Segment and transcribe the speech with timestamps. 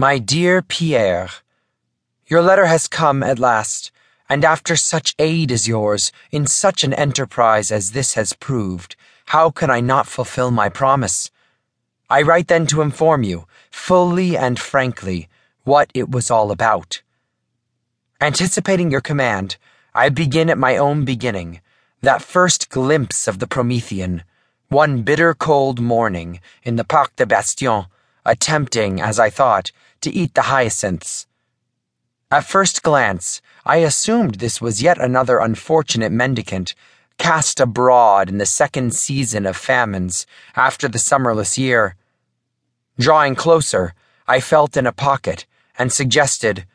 [0.00, 1.28] My dear Pierre,
[2.28, 3.90] Your letter has come at last,
[4.28, 8.94] and after such aid as yours, in such an enterprise as this has proved,
[9.34, 11.32] how can I not fulfill my promise?
[12.08, 15.28] I write then to inform you, fully and frankly,
[15.64, 17.02] what it was all about.
[18.20, 19.56] Anticipating your command,
[19.96, 21.60] I begin at my own beginning,
[22.02, 24.22] that first glimpse of the Promethean,
[24.68, 27.86] one bitter cold morning in the Parc des Bastions,
[28.24, 31.26] attempting, as I thought, to eat the hyacinths.
[32.30, 36.74] At first glance, I assumed this was yet another unfortunate mendicant
[37.18, 41.96] cast abroad in the second season of famines after the summerless year.
[42.98, 43.94] Drawing closer,
[44.26, 45.46] I felt in a pocket
[45.78, 46.66] and suggested,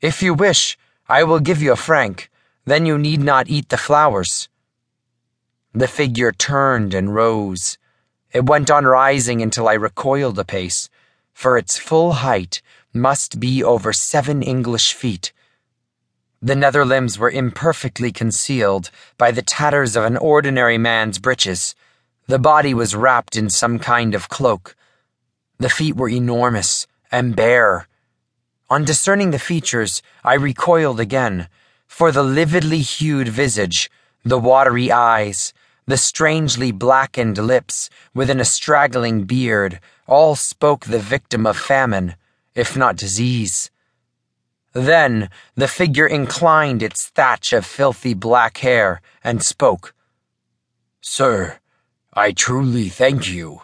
[0.00, 0.76] If you wish,
[1.08, 2.30] I will give you a franc,
[2.64, 4.48] then you need not eat the flowers.
[5.72, 7.78] The figure turned and rose.
[8.32, 10.90] It went on rising until I recoiled a pace,
[11.38, 12.60] for its full height
[12.92, 15.32] must be over seven English feet.
[16.42, 21.76] The nether limbs were imperfectly concealed by the tatters of an ordinary man's breeches.
[22.26, 24.74] The body was wrapped in some kind of cloak.
[25.58, 27.86] The feet were enormous and bare.
[28.68, 31.46] On discerning the features, I recoiled again,
[31.86, 33.92] for the lividly hued visage,
[34.24, 35.52] the watery eyes,
[35.88, 42.14] the strangely blackened lips within a straggling beard all spoke the victim of famine
[42.54, 43.70] if not disease.
[44.74, 49.94] Then the figure inclined its thatch of filthy black hair and spoke.
[51.00, 51.58] Sir,
[52.12, 53.62] I truly thank you.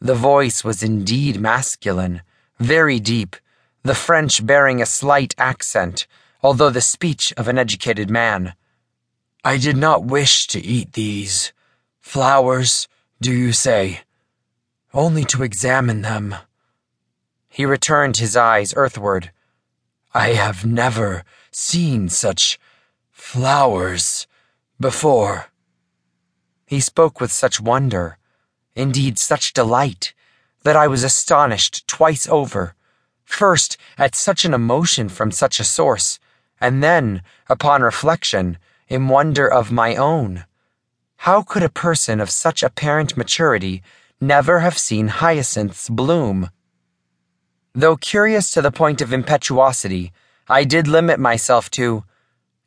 [0.00, 2.22] The voice was indeed masculine,
[2.60, 3.34] very deep,
[3.82, 6.06] the French bearing a slight accent,
[6.42, 8.54] although the speech of an educated man.
[9.44, 11.52] I did not wish to eat these.
[12.00, 12.86] Flowers,
[13.20, 14.02] do you say?
[14.94, 16.36] Only to examine them.
[17.48, 19.32] He returned his eyes earthward.
[20.14, 22.60] I have never seen such
[23.10, 24.28] flowers
[24.78, 25.46] before.
[26.64, 28.18] He spoke with such wonder,
[28.76, 30.14] indeed such delight,
[30.62, 32.76] that I was astonished twice over.
[33.24, 36.20] First, at such an emotion from such a source,
[36.60, 38.58] and then, upon reflection,
[38.92, 40.44] in wonder of my own.
[41.16, 43.82] How could a person of such apparent maturity
[44.20, 46.50] never have seen hyacinths bloom?
[47.74, 50.12] Though curious to the point of impetuosity,
[50.46, 52.04] I did limit myself to,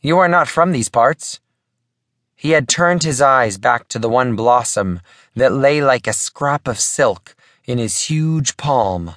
[0.02, 1.41] You are not from these parts.
[2.35, 5.02] He had turned his eyes back to the one blossom
[5.35, 7.35] that lay like a scrap of silk
[7.66, 9.14] in his huge palm.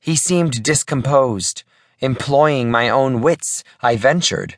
[0.00, 1.62] He seemed discomposed,
[2.00, 4.56] employing my own wits, I ventured.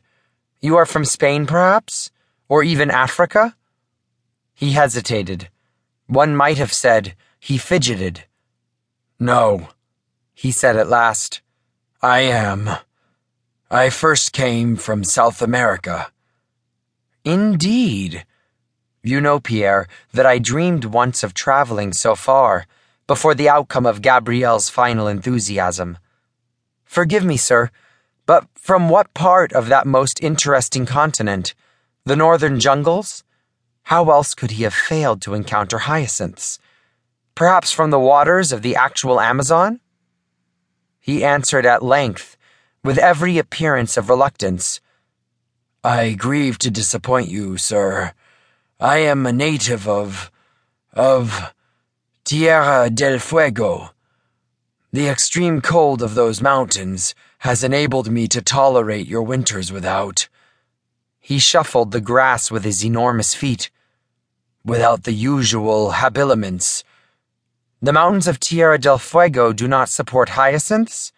[0.65, 2.09] You are from Spain, perhaps?
[2.49, 3.55] Or even Africa?
[4.55, 5.49] He hesitated.
[6.07, 8.25] One might have said he fidgeted.
[9.19, 9.69] No
[10.35, 11.41] he said at last.
[12.01, 12.69] I am.
[13.71, 16.11] I first came from South America.
[17.23, 18.25] Indeed.
[19.01, 22.67] You know, Pierre, that I dreamed once of traveling so far
[23.07, 25.97] before the outcome of Gabriel's final enthusiasm.
[26.83, 27.71] Forgive me, sir,
[28.25, 31.53] but from what part of that most interesting continent?
[32.05, 33.23] The northern jungles?
[33.83, 36.59] How else could he have failed to encounter hyacinths?
[37.35, 39.79] Perhaps from the waters of the actual Amazon?
[40.99, 42.37] He answered at length,
[42.83, 44.79] with every appearance of reluctance.
[45.83, 48.13] I grieve to disappoint you, sir.
[48.79, 50.31] I am a native of.
[50.93, 51.53] of.
[52.23, 53.91] Tierra del Fuego.
[54.95, 60.29] The extreme cold of those mountains has enabled me to tolerate your winters without.
[61.19, 63.69] He shuffled the grass with his enormous feet.
[64.63, 66.85] Without the usual habiliments
[67.81, 71.11] the mountains of Tierra del Fuego do not support hyacinths?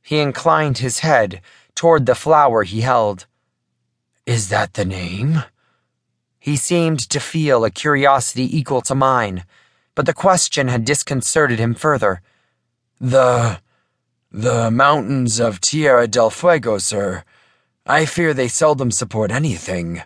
[0.00, 1.40] He inclined his head
[1.74, 3.26] toward the flower he held.
[4.26, 5.42] Is that the name?
[6.38, 9.42] He seemed to feel a curiosity equal to mine,
[9.96, 12.22] but the question had disconcerted him further.
[13.00, 13.60] The.
[14.32, 17.24] the mountains of Tierra del Fuego, sir.
[17.86, 20.02] I fear they seldom support anything.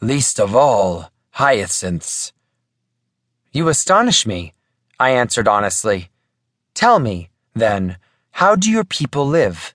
[0.00, 2.32] Least of all, hyacinths.
[3.52, 4.54] You astonish me.
[4.98, 6.10] I answered honestly.
[6.74, 7.98] Tell me, then,
[8.32, 9.74] how do your people live?